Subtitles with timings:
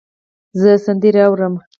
[0.61, 1.53] زه سندرې اورم.